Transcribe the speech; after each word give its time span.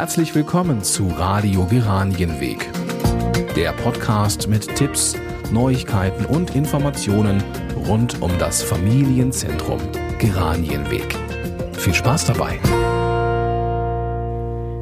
Herzlich 0.00 0.34
willkommen 0.34 0.82
zu 0.82 1.08
Radio 1.08 1.66
Geranienweg. 1.66 2.70
Der 3.54 3.74
Podcast 3.74 4.48
mit 4.48 4.74
Tipps, 4.74 5.14
Neuigkeiten 5.52 6.24
und 6.24 6.56
Informationen 6.56 7.44
rund 7.86 8.22
um 8.22 8.30
das 8.38 8.62
Familienzentrum 8.62 9.78
Geranienweg. 10.18 11.14
Viel 11.74 11.92
Spaß 11.92 12.24
dabei. 12.24 12.58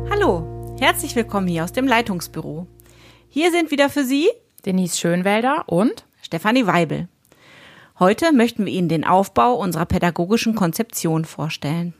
Hallo, 0.08 0.76
herzlich 0.78 1.16
willkommen 1.16 1.48
hier 1.48 1.64
aus 1.64 1.72
dem 1.72 1.88
Leitungsbüro. 1.88 2.68
Hier 3.28 3.50
sind 3.50 3.72
wieder 3.72 3.90
für 3.90 4.04
Sie 4.04 4.28
Denise 4.66 4.96
Schönwälder 4.96 5.64
und 5.66 6.06
Stefanie 6.22 6.68
Weibel. 6.68 7.08
Heute 7.98 8.32
möchten 8.32 8.66
wir 8.66 8.72
Ihnen 8.72 8.88
den 8.88 9.04
Aufbau 9.04 9.54
unserer 9.54 9.86
pädagogischen 9.86 10.54
Konzeption 10.54 11.24
vorstellen. 11.24 11.94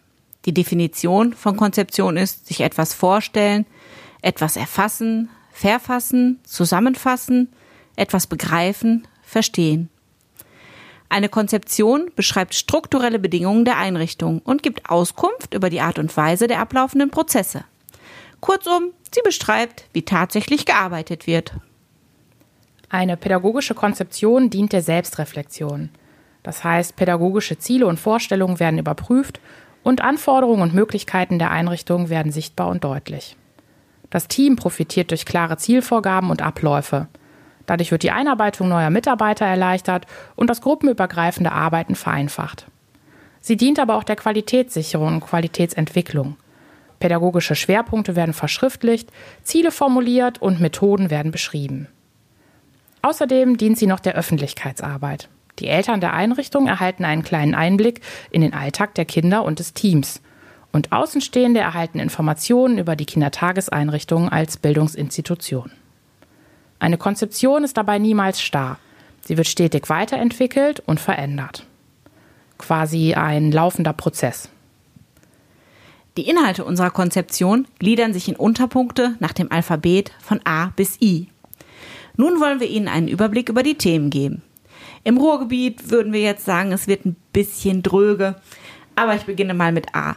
Die 0.49 0.55
Definition 0.55 1.35
von 1.35 1.59
Konzeption 1.59 2.17
ist, 2.17 2.46
sich 2.46 2.62
etwas 2.62 2.95
vorstellen, 2.95 3.66
etwas 4.23 4.56
erfassen, 4.56 5.29
verfassen, 5.52 6.41
zusammenfassen, 6.43 7.52
etwas 7.97 8.27
begreifen, 8.27 9.06
verstehen. 9.20 9.91
Eine 11.11 11.29
Konzeption 11.29 12.11
beschreibt 12.16 12.55
strukturelle 12.55 13.19
Bedingungen 13.19 13.66
der 13.66 13.77
Einrichtung 13.77 14.39
und 14.39 14.62
gibt 14.62 14.89
Auskunft 14.89 15.53
über 15.53 15.69
die 15.69 15.83
Art 15.83 15.98
und 15.98 16.16
Weise 16.16 16.47
der 16.47 16.61
ablaufenden 16.61 17.11
Prozesse. 17.11 17.65
Kurzum, 18.41 18.92
sie 19.15 19.20
beschreibt, 19.23 19.84
wie 19.92 20.06
tatsächlich 20.06 20.65
gearbeitet 20.65 21.27
wird. 21.27 21.53
Eine 22.89 23.19
pädagogische 23.19 23.75
Konzeption 23.75 24.48
dient 24.48 24.73
der 24.73 24.80
Selbstreflexion. 24.80 25.91
Das 26.42 26.65
heißt, 26.65 26.97
pädagogische 26.97 27.59
Ziele 27.59 27.87
und 27.87 28.01
Vorstellungen 28.01 28.59
werden 28.59 28.78
überprüft 28.78 29.41
und 29.88 30.02
Anforderungen 30.02 30.60
und 30.60 30.74
Möglichkeiten 30.74 31.38
der 31.38 31.51
Einrichtung 31.51 32.10
werden 32.10 32.30
sichtbar 32.30 32.69
und 32.69 32.84
deutlich. 32.84 33.37
Das 34.11 34.28
Team 34.28 34.55
profitiert 34.55 35.11
durch 35.11 35.24
klare 35.24 35.56
Zielvorgaben 35.56 36.28
und 36.28 36.42
Abläufe. 36.42 37.08
Dadurch 37.64 37.91
wird 37.91 38.03
die 38.03 38.11
Einarbeitung 38.11 38.69
neuer 38.69 38.91
Mitarbeiter 38.91 39.47
erleichtert 39.47 40.05
und 40.36 40.50
das 40.50 40.61
gruppenübergreifende 40.61 41.53
Arbeiten 41.53 41.94
vereinfacht. 41.94 42.66
Sie 43.41 43.56
dient 43.56 43.78
aber 43.78 43.97
auch 43.97 44.05
der 44.05 44.16
Qualitätssicherung 44.16 45.14
und 45.14 45.20
Qualitätsentwicklung. 45.20 46.36
Pädagogische 47.00 47.55
Schwerpunkte 47.55 48.14
werden 48.14 48.34
verschriftlicht, 48.34 49.11
Ziele 49.42 49.70
formuliert 49.70 50.42
und 50.42 50.61
Methoden 50.61 51.09
werden 51.09 51.33
beschrieben. 51.33 51.89
Außerdem 53.00 53.56
dient 53.56 53.78
sie 53.78 53.86
noch 53.86 54.00
der 54.00 54.16
Öffentlichkeitsarbeit. 54.16 55.31
Die 55.59 55.69
Eltern 55.69 56.01
der 56.01 56.12
Einrichtung 56.12 56.67
erhalten 56.67 57.05
einen 57.05 57.23
kleinen 57.23 57.55
Einblick 57.55 58.01
in 58.31 58.41
den 58.41 58.55
Alltag 58.55 58.95
der 58.95 59.05
Kinder 59.05 59.45
und 59.45 59.59
des 59.59 59.75
Teams. 59.75 60.20
Und 60.73 60.92
Außenstehende 60.92 61.61
erhalten 61.61 61.98
Informationen 61.98 62.78
über 62.78 62.95
die 62.95 63.06
Kindertageseinrichtung 63.06 64.28
als 64.28 64.59
Bildungsinstitution. 64.59 65.73
Eine 66.78 66.98
Konzeption 66.98 67.65
ist 67.65 67.77
dabei 67.77 67.98
niemals 67.98 68.41
starr. 68.41 68.78
Sie 69.23 69.37
wird 69.37 69.48
stetig 69.48 69.89
weiterentwickelt 69.89 70.81
und 70.87 71.00
verändert. 71.00 71.67
Quasi 72.59 73.15
ein 73.15 73.50
laufender 73.50 73.93
Prozess. 73.93 74.48
Die 76.17 76.28
Inhalte 76.28 76.65
unserer 76.65 76.91
Konzeption 76.91 77.67
gliedern 77.78 78.12
sich 78.12 78.28
in 78.28 78.37
Unterpunkte 78.37 79.15
nach 79.20 79.33
dem 79.33 79.50
Alphabet 79.50 80.12
von 80.20 80.41
A 80.45 80.72
bis 80.77 81.00
I. 81.00 81.28
Nun 82.17 82.41
wollen 82.41 82.59
wir 82.61 82.69
Ihnen 82.69 82.89
einen 82.89 83.09
Überblick 83.09 83.48
über 83.48 83.62
die 83.62 83.77
Themen 83.77 84.11
geben. 84.11 84.43
Im 85.04 85.16
Ruhrgebiet 85.16 85.91
würden 85.91 86.12
wir 86.12 86.20
jetzt 86.20 86.44
sagen, 86.44 86.72
es 86.72 86.86
wird 86.86 87.04
ein 87.04 87.16
bisschen 87.32 87.82
dröge, 87.82 88.36
aber 88.94 89.14
ich 89.14 89.24
beginne 89.24 89.54
mal 89.54 89.72
mit 89.72 89.94
A. 89.94 90.16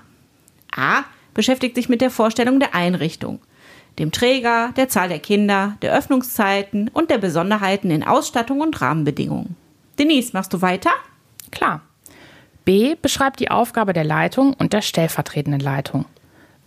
A 0.75 1.03
beschäftigt 1.33 1.75
sich 1.75 1.89
mit 1.89 2.01
der 2.01 2.11
Vorstellung 2.11 2.59
der 2.59 2.75
Einrichtung, 2.75 3.39
dem 3.99 4.11
Träger, 4.11 4.71
der 4.75 4.89
Zahl 4.89 5.09
der 5.09 5.19
Kinder, 5.19 5.77
der 5.81 5.95
Öffnungszeiten 5.95 6.89
und 6.89 7.09
der 7.09 7.17
Besonderheiten 7.17 7.91
in 7.91 8.03
Ausstattung 8.03 8.61
und 8.61 8.81
Rahmenbedingungen. 8.81 9.55
Denise, 9.99 10.31
machst 10.33 10.53
du 10.53 10.61
weiter? 10.61 10.91
Klar. 11.51 11.81
B 12.65 12.95
beschreibt 13.01 13.39
die 13.39 13.51
Aufgabe 13.51 13.93
der 13.93 14.03
Leitung 14.03 14.53
und 14.53 14.73
der 14.73 14.81
stellvertretenden 14.81 15.61
Leitung. 15.61 16.05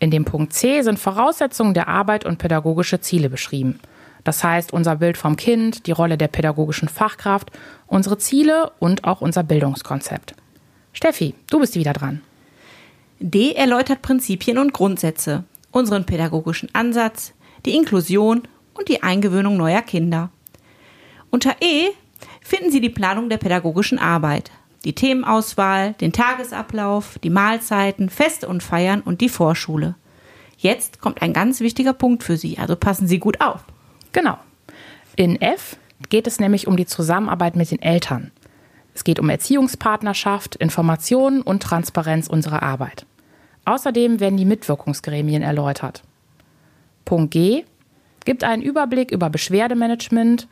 In 0.00 0.10
dem 0.10 0.24
Punkt 0.24 0.52
C 0.52 0.82
sind 0.82 0.98
Voraussetzungen 0.98 1.72
der 1.72 1.88
Arbeit 1.88 2.24
und 2.24 2.38
pädagogische 2.38 3.00
Ziele 3.00 3.28
beschrieben– 3.28 3.80
das 4.24 4.42
heißt, 4.42 4.72
unser 4.72 4.96
Bild 4.96 5.18
vom 5.18 5.36
Kind, 5.36 5.86
die 5.86 5.92
Rolle 5.92 6.16
der 6.18 6.28
pädagogischen 6.28 6.88
Fachkraft, 6.88 7.50
unsere 7.86 8.18
Ziele 8.18 8.72
und 8.78 9.04
auch 9.04 9.20
unser 9.20 9.42
Bildungskonzept. 9.42 10.34
Steffi, 10.92 11.34
du 11.50 11.60
bist 11.60 11.76
wieder 11.76 11.92
dran. 11.92 12.22
D 13.20 13.52
erläutert 13.52 14.02
Prinzipien 14.02 14.58
und 14.58 14.72
Grundsätze, 14.72 15.44
unseren 15.70 16.06
pädagogischen 16.06 16.74
Ansatz, 16.74 17.34
die 17.66 17.76
Inklusion 17.76 18.42
und 18.74 18.88
die 18.88 19.02
Eingewöhnung 19.02 19.56
neuer 19.56 19.82
Kinder. 19.82 20.30
Unter 21.30 21.56
E 21.60 21.88
finden 22.40 22.70
Sie 22.70 22.80
die 22.80 22.90
Planung 22.90 23.28
der 23.28 23.38
pädagogischen 23.38 23.98
Arbeit, 23.98 24.50
die 24.84 24.94
Themenauswahl, 24.94 25.94
den 25.94 26.12
Tagesablauf, 26.12 27.18
die 27.22 27.30
Mahlzeiten, 27.30 28.08
Feste 28.08 28.48
und 28.48 28.62
Feiern 28.62 29.00
und 29.00 29.20
die 29.20 29.28
Vorschule. 29.28 29.96
Jetzt 30.56 31.00
kommt 31.00 31.22
ein 31.22 31.32
ganz 31.32 31.60
wichtiger 31.60 31.92
Punkt 31.92 32.22
für 32.22 32.36
Sie, 32.36 32.58
also 32.58 32.76
passen 32.76 33.06
Sie 33.06 33.18
gut 33.18 33.40
auf. 33.40 33.64
Genau. 34.14 34.38
In 35.16 35.40
F 35.42 35.76
geht 36.08 36.26
es 36.26 36.40
nämlich 36.40 36.66
um 36.66 36.78
die 36.78 36.86
Zusammenarbeit 36.86 37.56
mit 37.56 37.70
den 37.70 37.82
Eltern. 37.82 38.30
Es 38.94 39.04
geht 39.04 39.18
um 39.18 39.28
Erziehungspartnerschaft, 39.28 40.54
Informationen 40.56 41.42
und 41.42 41.62
Transparenz 41.62 42.28
unserer 42.28 42.62
Arbeit. 42.62 43.04
Außerdem 43.66 44.20
werden 44.20 44.36
die 44.36 44.44
Mitwirkungsgremien 44.44 45.42
erläutert. 45.42 46.02
Punkt 47.04 47.32
G 47.32 47.64
gibt 48.24 48.44
einen 48.44 48.62
Überblick 48.62 49.10
über 49.10 49.28
Beschwerdemanagement, 49.30 50.46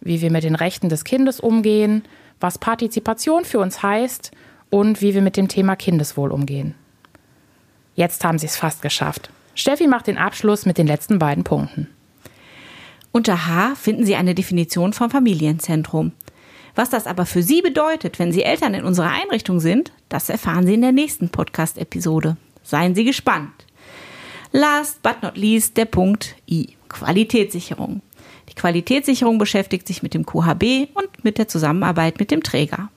wie 0.00 0.20
wir 0.20 0.30
mit 0.30 0.44
den 0.44 0.54
Rechten 0.54 0.88
des 0.88 1.04
Kindes 1.04 1.40
umgehen, 1.40 2.04
was 2.40 2.58
Partizipation 2.58 3.44
für 3.44 3.58
uns 3.58 3.82
heißt 3.82 4.30
und 4.70 5.02
wie 5.02 5.14
wir 5.14 5.22
mit 5.22 5.36
dem 5.36 5.48
Thema 5.48 5.74
Kindeswohl 5.74 6.30
umgehen. 6.30 6.74
Jetzt 7.96 8.24
haben 8.24 8.38
Sie 8.38 8.46
es 8.46 8.56
fast 8.56 8.80
geschafft. 8.80 9.30
Steffi 9.56 9.88
macht 9.88 10.06
den 10.06 10.18
Abschluss 10.18 10.66
mit 10.66 10.78
den 10.78 10.86
letzten 10.86 11.18
beiden 11.18 11.42
Punkten. 11.42 11.88
Unter 13.18 13.48
H 13.48 13.74
finden 13.74 14.06
Sie 14.06 14.14
eine 14.14 14.36
Definition 14.36 14.92
vom 14.92 15.10
Familienzentrum. 15.10 16.12
Was 16.76 16.88
das 16.88 17.08
aber 17.08 17.26
für 17.26 17.42
Sie 17.42 17.62
bedeutet, 17.62 18.20
wenn 18.20 18.30
Sie 18.30 18.44
Eltern 18.44 18.74
in 18.74 18.84
unserer 18.84 19.10
Einrichtung 19.10 19.58
sind, 19.58 19.90
das 20.08 20.28
erfahren 20.28 20.68
Sie 20.68 20.74
in 20.74 20.82
der 20.82 20.92
nächsten 20.92 21.28
Podcast-Episode. 21.28 22.36
Seien 22.62 22.94
Sie 22.94 23.02
gespannt. 23.02 23.50
Last 24.52 25.02
but 25.02 25.20
not 25.20 25.36
least 25.36 25.76
der 25.76 25.86
Punkt 25.86 26.36
I. 26.48 26.76
Qualitätssicherung. 26.88 28.02
Die 28.50 28.54
Qualitätssicherung 28.54 29.38
beschäftigt 29.38 29.88
sich 29.88 30.04
mit 30.04 30.14
dem 30.14 30.24
QHB 30.24 30.94
und 30.94 31.24
mit 31.24 31.38
der 31.38 31.48
Zusammenarbeit 31.48 32.20
mit 32.20 32.30
dem 32.30 32.44
Träger. 32.44 32.88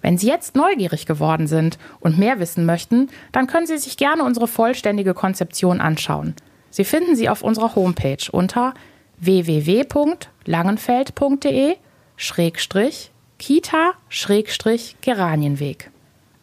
Wenn 0.00 0.16
Sie 0.16 0.28
jetzt 0.28 0.56
neugierig 0.56 1.04
geworden 1.04 1.46
sind 1.46 1.78
und 2.00 2.16
mehr 2.16 2.40
wissen 2.40 2.64
möchten, 2.64 3.10
dann 3.32 3.46
können 3.46 3.66
Sie 3.66 3.76
sich 3.76 3.98
gerne 3.98 4.24
unsere 4.24 4.48
vollständige 4.48 5.12
Konzeption 5.12 5.82
anschauen. 5.82 6.34
Sie 6.70 6.84
finden 6.84 7.16
sie 7.16 7.28
auf 7.28 7.42
unserer 7.42 7.74
Homepage 7.74 8.30
unter 8.30 8.74
www.langenfeld.de 9.20 11.76
Schrägstrich 12.16 13.12
Kita 13.38 13.92
Schrägstrich 14.08 14.96
Geranienweg. 15.00 15.90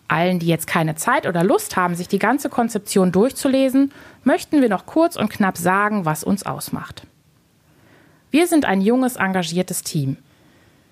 Allen, 0.07 0.39
die 0.39 0.47
jetzt 0.47 0.67
keine 0.67 0.95
Zeit 0.95 1.27
oder 1.27 1.43
Lust 1.43 1.75
haben, 1.75 1.95
sich 1.95 2.07
die 2.07 2.19
ganze 2.19 2.49
Konzeption 2.49 3.11
durchzulesen, 3.11 3.91
möchten 4.23 4.61
wir 4.61 4.69
noch 4.69 4.85
kurz 4.85 5.15
und 5.15 5.29
knapp 5.29 5.57
sagen, 5.57 6.05
was 6.05 6.23
uns 6.23 6.45
ausmacht. 6.45 7.03
Wir 8.31 8.47
sind 8.47 8.65
ein 8.65 8.81
junges, 8.81 9.15
engagiertes 9.15 9.83
Team. 9.83 10.17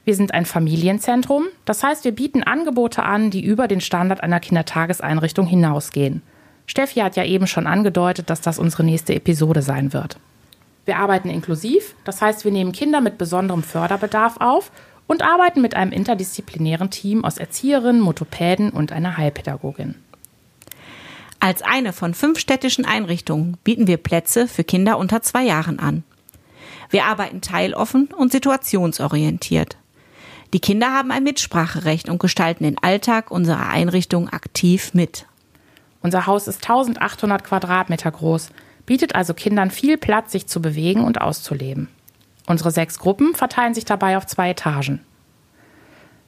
Wir 0.04 0.16
sind 0.16 0.34
ein 0.34 0.46
Familienzentrum, 0.46 1.46
das 1.66 1.84
heißt, 1.84 2.04
wir 2.04 2.14
bieten 2.14 2.44
Angebote 2.44 3.04
an, 3.04 3.32
die 3.32 3.44
über 3.44 3.68
den 3.68 3.82
Standard 3.82 4.22
einer 4.22 4.40
Kindertageseinrichtung 4.40 5.48
hinausgehen. 5.48 6.22
Steffi 6.68 7.00
hat 7.00 7.16
ja 7.16 7.24
eben 7.24 7.48
schon 7.48 7.68
angedeutet, 7.68 8.30
dass 8.30 8.42
das 8.42 8.60
unsere 8.60 8.84
nächste 8.84 9.16
Episode 9.16 9.62
sein 9.62 9.94
wird. 9.94 10.18
Wir 10.86 10.98
arbeiten 10.98 11.30
inklusiv, 11.30 11.96
das 12.04 12.22
heißt, 12.22 12.46
wir 12.46 12.52
nehmen 12.52 12.72
Kinder 12.72 13.02
mit 13.02 13.18
besonderem 13.18 13.64
Förderbedarf 13.64 14.38
auf 14.40 14.72
und 15.08 15.24
arbeiten 15.24 15.62
mit 15.62 15.76
einem 15.76 15.92
interdisziplinären 15.92 16.92
Team 16.92 17.26
aus 17.26 17.38
Erzieherinnen, 17.38 18.02
Motopäden 18.02 18.70
und 18.70 18.92
einer 18.92 19.18
Heilpädagogin. 19.18 19.96
Als 21.40 21.62
eine 21.62 21.94
von 21.94 22.14
fünf 22.14 22.40
städtischen 22.40 22.86
Einrichtungen 22.86 23.58
bieten 23.64 23.88
wir 23.88 23.98
Plätze 23.98 24.48
für 24.48 24.64
Kinder 24.64 24.98
unter 24.98 25.22
zwei 25.22 25.44
Jahren 25.44 25.80
an. 25.80 26.04
Wir 26.90 27.06
arbeiten 27.06 27.42
teiloffen 27.42 28.10
und 28.16 28.32
situationsorientiert. 28.32 29.78
Die 30.54 30.60
Kinder 30.60 30.92
haben 30.92 31.12
ein 31.12 31.24
Mitspracherecht 31.24 32.10
und 32.10 32.20
gestalten 32.20 32.64
den 32.64 32.78
Alltag 32.78 33.32
unserer 33.32 33.70
Einrichtung 33.70 34.30
aktiv 34.30 34.94
mit. 34.94 35.26
Unser 36.02 36.28
Haus 36.28 36.48
ist 36.48 36.64
1800 36.64 37.44
Quadratmeter 37.44 38.12
groß 38.12 38.50
bietet 38.86 39.16
also 39.16 39.34
Kindern 39.34 39.72
viel 39.72 39.98
Platz, 39.98 40.32
sich 40.32 40.48
zu 40.48 40.62
bewegen 40.62 41.04
und 41.04 41.22
auszuleben. 41.22 41.88
Unsere 42.48 42.72
sechs 42.72 43.00
Gruppen 43.00 43.34
verteilen 43.34 43.74
sich 43.74 43.86
dabei 43.86 44.18
auf 44.18 44.26
zwei 44.28 44.52
Etagen. 44.52 45.02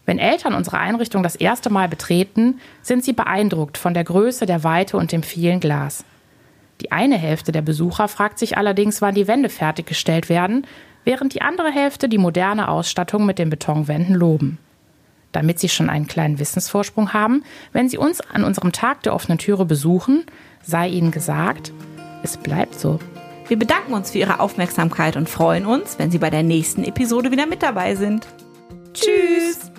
Wenn 0.05 0.19
Eltern 0.19 0.53
unsere 0.53 0.79
Einrichtung 0.79 1.21
das 1.21 1.35
erste 1.35 1.69
Mal 1.69 1.89
betreten, 1.89 2.59
sind 2.81 3.03
sie 3.03 3.13
beeindruckt 3.13 3.77
von 3.77 3.93
der 3.93 4.05
Größe, 4.05 4.45
der 4.45 4.63
Weite 4.63 4.97
und 4.97 5.11
dem 5.11 5.21
vielen 5.21 5.59
Glas. 5.59 6.05
Die 6.81 6.91
eine 6.91 7.17
Hälfte 7.17 7.51
der 7.51 7.61
Besucher 7.61 8.07
fragt 8.07 8.39
sich 8.39 8.57
allerdings, 8.57 9.01
wann 9.01 9.15
die 9.15 9.27
Wände 9.27 9.49
fertiggestellt 9.49 10.29
werden, 10.29 10.65
während 11.03 11.33
die 11.33 11.41
andere 11.41 11.71
Hälfte 11.71 12.07
die 12.07 12.17
moderne 12.17 12.69
Ausstattung 12.69 13.25
mit 13.25 13.37
den 13.39 13.49
Betonwänden 13.49 14.15
loben. 14.15 14.59
Damit 15.33 15.59
Sie 15.59 15.69
schon 15.69 15.89
einen 15.89 16.07
kleinen 16.07 16.39
Wissensvorsprung 16.39 17.13
haben, 17.13 17.43
wenn 17.73 17.89
Sie 17.89 17.97
uns 17.97 18.21
an 18.21 18.43
unserem 18.43 18.71
Tag 18.71 19.03
der 19.03 19.13
offenen 19.13 19.37
Türe 19.37 19.65
besuchen, 19.65 20.25
sei 20.63 20.87
Ihnen 20.87 21.11
gesagt, 21.11 21.73
es 22.23 22.37
bleibt 22.37 22.79
so. 22.79 22.99
Wir 23.47 23.57
bedanken 23.57 23.93
uns 23.93 24.11
für 24.11 24.17
Ihre 24.17 24.39
Aufmerksamkeit 24.39 25.15
und 25.15 25.29
freuen 25.29 25.65
uns, 25.65 25.97
wenn 25.99 26.11
Sie 26.11 26.17
bei 26.17 26.29
der 26.29 26.43
nächsten 26.43 26.83
Episode 26.83 27.31
wieder 27.31 27.45
mit 27.45 27.63
dabei 27.63 27.95
sind. 27.95 28.27
Tschüss! 28.93 29.71